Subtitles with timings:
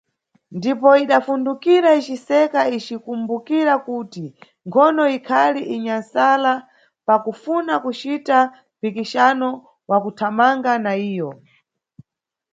[0.57, 4.23] Ndipo idafundukira iciseka, icikumbukira kuti
[4.67, 6.53] nkhono ikhali inyamsala
[7.05, 8.37] pa kufuna kucita
[8.77, 9.49] mpikixano
[9.89, 11.29] wa kuthamanga na iyo.